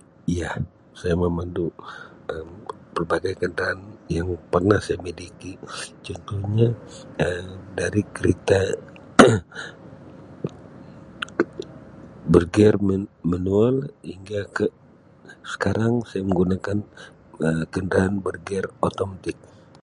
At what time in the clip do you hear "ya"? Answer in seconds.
0.40-0.50